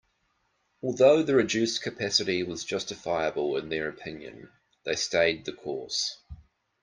Although 0.81 1.21
the 1.21 1.35
reduced 1.35 1.83
capacity 1.83 2.41
was 2.41 2.63
justifiable 2.65 3.55
in 3.57 3.69
their 3.69 3.87
opinion, 3.87 4.49
they 4.83 4.95
stayed 4.95 5.45
the 5.45 5.53
course. 5.53 6.17